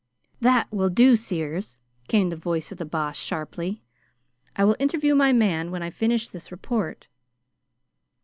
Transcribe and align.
"That 0.39 0.67
will 0.73 0.89
do, 0.89 1.15
Sears," 1.15 1.77
came 2.07 2.31
the 2.31 2.35
voice 2.35 2.71
of 2.71 2.79
the 2.79 2.87
Boss 2.87 3.17
sharply. 3.19 3.83
"I 4.55 4.63
will 4.63 4.75
interview 4.79 5.13
my 5.13 5.31
man 5.31 5.69
when 5.69 5.83
I 5.83 5.91
finish 5.91 6.27
this 6.27 6.51
report." 6.51 7.07